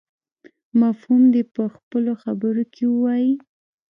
مفهوم 0.81 1.21
دې 1.33 1.41
په 1.55 1.63
خپلو 1.75 2.11
خبرو 2.23 2.63
کې 2.73 2.83
ووایي. 2.87 3.33